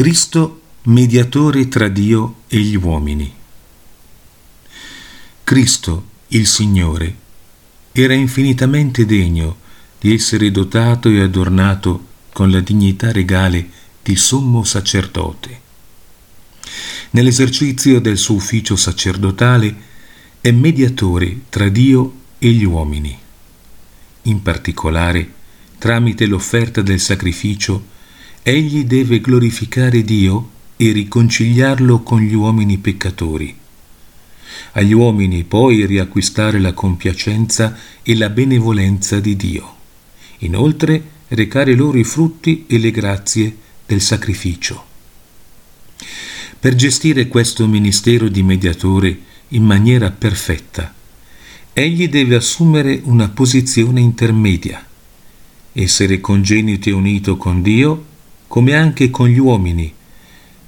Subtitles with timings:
[0.00, 3.30] Cristo mediatore tra Dio e gli uomini.
[5.44, 7.14] Cristo, il Signore,
[7.92, 9.58] era infinitamente degno
[10.00, 13.68] di essere dotato e adornato con la dignità regale
[14.02, 15.60] di sommo sacerdote.
[17.10, 19.76] Nell'esercizio del suo ufficio sacerdotale
[20.40, 23.18] è mediatore tra Dio e gli uomini.
[24.22, 25.30] In particolare,
[25.76, 27.98] tramite l'offerta del sacrificio,
[28.42, 33.54] egli deve glorificare Dio e riconciliarlo con gli uomini peccatori.
[34.72, 39.76] Agli uomini poi riacquistare la compiacenza e la benevolenza di Dio.
[40.38, 44.84] Inoltre recare loro i frutti e le grazie del sacrificio.
[46.58, 49.18] Per gestire questo ministero di mediatore
[49.48, 50.94] in maniera perfetta,
[51.72, 54.86] egli deve assumere una posizione intermedia,
[55.72, 58.08] essere congenito e unito con Dio
[58.50, 59.94] come anche con gli uomini,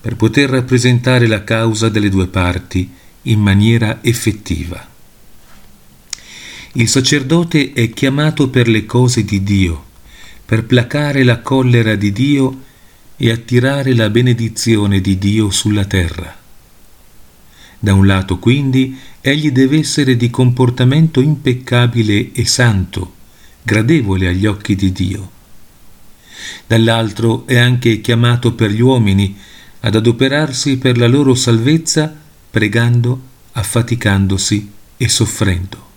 [0.01, 2.89] per poter rappresentare la causa delle due parti
[3.23, 4.89] in maniera effettiva.
[6.75, 9.87] Il sacerdote è chiamato per le cose di Dio,
[10.47, 12.63] per placare la collera di Dio
[13.17, 16.39] e attirare la benedizione di Dio sulla terra.
[17.81, 23.15] Da un lato quindi egli deve essere di comportamento impeccabile e santo,
[23.61, 25.32] gradevole agli occhi di Dio.
[26.67, 29.37] Dall'altro è anche chiamato per gli uomini
[29.81, 32.15] ad adoperarsi per la loro salvezza
[32.51, 33.21] pregando,
[33.53, 35.91] affaticandosi e soffrendo.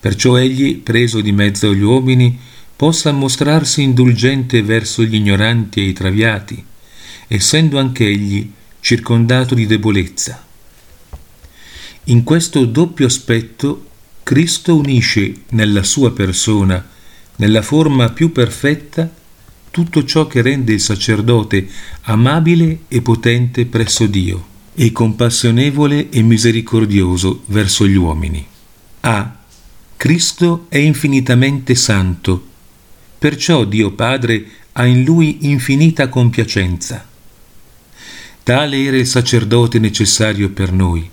[0.00, 2.38] Perciò egli, preso di mezzo agli uomini,
[2.74, 6.64] possa mostrarsi indulgente verso gli ignoranti e i traviati,
[7.26, 8.50] essendo anch'egli
[8.80, 10.46] circondato di debolezza.
[12.04, 13.86] In questo doppio aspetto
[14.22, 16.86] Cristo unisce nella sua persona,
[17.38, 19.10] nella forma più perfetta,
[19.70, 21.68] tutto ciò che rende il sacerdote
[22.02, 28.46] amabile e potente presso Dio e compassionevole e misericordioso verso gli uomini.
[29.00, 29.36] A.
[29.96, 32.46] Cristo è infinitamente santo,
[33.18, 37.06] perciò Dio Padre ha in lui infinita compiacenza.
[38.42, 41.08] Tale era il sacerdote necessario per noi,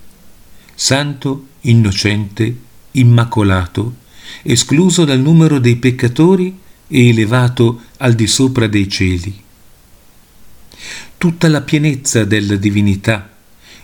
[0.74, 2.56] santo, innocente,
[2.92, 3.96] immacolato,
[4.44, 9.44] escluso dal numero dei peccatori e elevato al di sopra dei cieli.
[11.18, 13.30] Tutta la pienezza della divinità,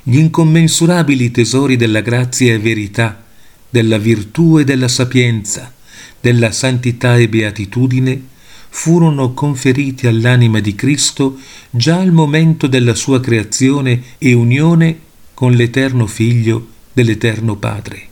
[0.04, 3.24] gli incommensurabili tesori della grazia e verità,
[3.70, 5.74] della virtù e della sapienza,
[6.20, 8.30] della santità e beatitudine,
[8.70, 11.38] furono conferiti all'anima di Cristo
[11.70, 15.00] già al momento della sua creazione e unione
[15.34, 18.11] con l'Eterno Figlio dell'Eterno Padre.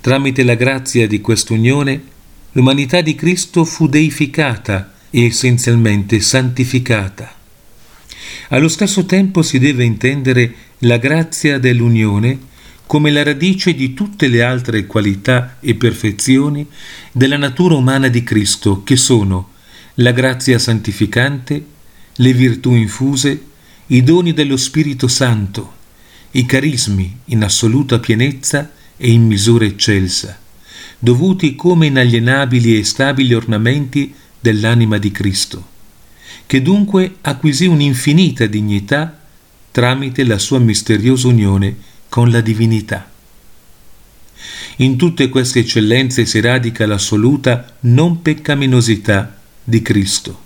[0.00, 2.02] Tramite la grazia di quest'unione,
[2.52, 7.34] l'umanità di Cristo fu deificata e essenzialmente santificata.
[8.48, 12.52] Allo stesso tempo si deve intendere la grazia dell'unione
[12.86, 16.66] come la radice di tutte le altre qualità e perfezioni
[17.12, 19.52] della natura umana di Cristo, che sono
[19.94, 21.64] la grazia santificante,
[22.14, 23.42] le virtù infuse,
[23.88, 25.72] i doni dello Spirito Santo,
[26.32, 30.38] i carismi in assoluta pienezza e in misura eccelsa,
[30.98, 35.68] dovuti come inalienabili e stabili ornamenti dell'anima di Cristo,
[36.46, 39.20] che dunque acquisì un'infinita dignità
[39.70, 41.76] tramite la sua misteriosa unione
[42.08, 43.10] con la divinità.
[44.76, 50.42] In tutte queste eccellenze si radica l'assoluta non peccaminosità di Cristo.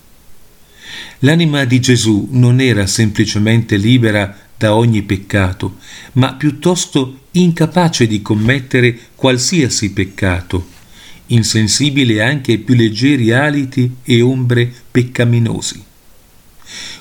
[1.20, 5.76] L'anima di Gesù non era semplicemente libera da ogni peccato,
[6.14, 10.66] ma piuttosto incapace di commettere qualsiasi peccato,
[11.26, 15.84] insensibile anche ai più leggeri aliti e ombre peccaminosi.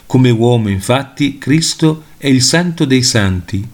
[0.05, 3.67] Come uomo, infatti, Cristo è il santo dei santi,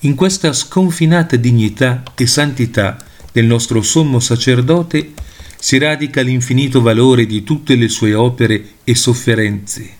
[0.00, 5.12] in questa sconfinata dignità e santità del nostro sommo sacerdote
[5.58, 9.90] si radica l'infinito valore di tutte le sue opere e sofferenze,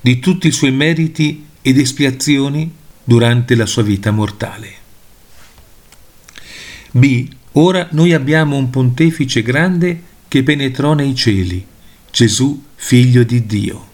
[0.00, 2.72] di tutti i suoi meriti ed espiazioni
[3.04, 4.72] durante la sua vita mortale.
[6.92, 7.28] B.
[7.52, 11.62] Ora noi abbiamo un pontefice grande che penetrò nei cieli,
[12.10, 13.86] Gesù, figlio di Dio,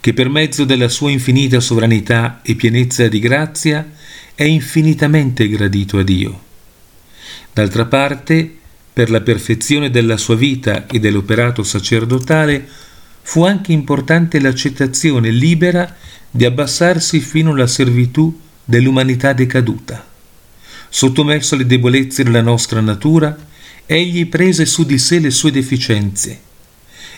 [0.00, 3.90] che per mezzo della sua infinita sovranità e pienezza di grazia
[4.34, 6.42] è infinitamente gradito a Dio.
[7.54, 8.54] D'altra parte,
[8.92, 12.68] per la perfezione della sua vita e dell'operato sacerdotale,
[13.22, 15.96] fu anche importante l'accettazione libera
[16.30, 20.06] di abbassarsi fino alla servitù dell'umanità decaduta.
[20.88, 23.36] Sottomesso alle debolezze della nostra natura,
[23.86, 26.48] egli prese su di sé le sue deficienze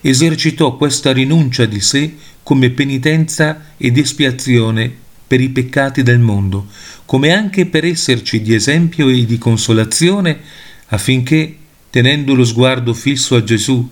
[0.02, 4.92] esercitò questa rinuncia di sé come penitenza ed espiazione
[5.26, 6.66] per i peccati del mondo,
[7.06, 10.40] come anche per esserci di esempio e di consolazione
[10.88, 11.56] affinché,
[11.88, 13.88] tenendo lo sguardo fisso a Gesù,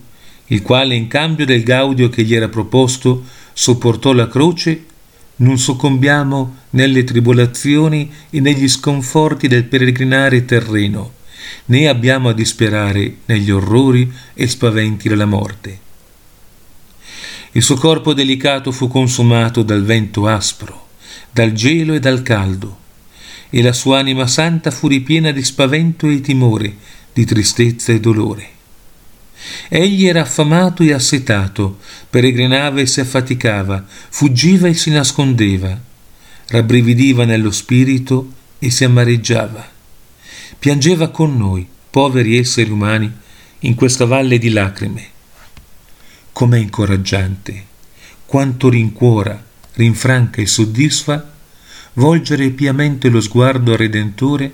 [0.51, 4.85] il quale in cambio del gaudio che gli era proposto sopportò la croce,
[5.37, 11.15] non soccombiamo nelle tribolazioni e negli sconforti del peregrinare terreno,
[11.67, 15.89] né abbiamo a disperare negli orrori e spaventi della morte.
[17.53, 20.89] Il suo corpo delicato fu consumato dal vento aspro,
[21.31, 22.79] dal gelo e dal caldo,
[23.51, 26.75] e la sua anima santa fu ripiena di spavento e timore,
[27.13, 28.59] di tristezza e dolore.
[29.69, 35.79] Egli era affamato e assetato, peregrinava e si affaticava, fuggiva e si nascondeva,
[36.49, 39.69] rabbrividiva nello spirito e si amareggiava.
[40.59, 43.11] Piangeva con noi, poveri esseri umani,
[43.61, 45.09] in questa valle di lacrime.
[46.33, 47.65] Com'è incoraggiante,
[48.27, 49.43] quanto rincuora,
[49.75, 51.33] rinfranca e soddisfa
[51.95, 54.53] volgere piamente lo sguardo al Redentore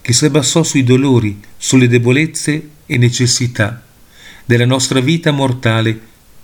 [0.00, 3.85] che si abbassò sui dolori, sulle debolezze e necessità
[4.46, 6.00] della nostra vita mortale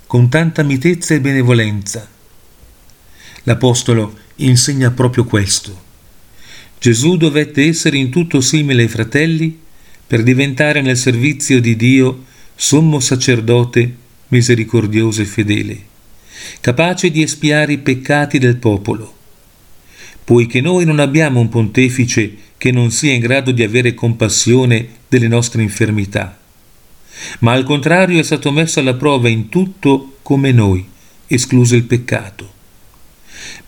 [0.09, 2.07] con tanta mitezza e benevolenza.
[3.45, 5.91] L'Apostolo insegna proprio questo.
[6.81, 9.57] Gesù dovette essere in tutto simile ai fratelli
[10.05, 12.25] per diventare nel servizio di Dio
[12.57, 13.97] sommo sacerdote
[14.29, 15.81] misericordioso e fedele,
[16.61, 19.15] capace di espiare i peccati del popolo.
[20.25, 25.29] Poiché noi non abbiamo un pontefice che non sia in grado di avere compassione delle
[25.29, 26.42] nostre infermità,
[27.41, 30.87] ma al contrario è stato messo alla prova in tutto come noi,
[31.27, 32.51] escluso il peccato.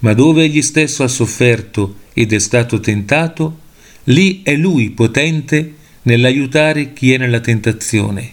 [0.01, 3.59] Ma dove egli stesso ha sofferto ed è stato tentato,
[4.05, 8.33] lì è lui potente nell'aiutare chi è nella tentazione.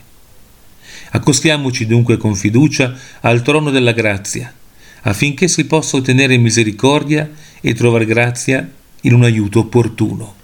[1.11, 4.53] Accostiamoci dunque con fiducia al trono della grazia,
[5.01, 7.29] affinché si possa ottenere misericordia
[7.59, 8.69] e trovare grazia
[9.01, 10.35] in un aiuto opportuno.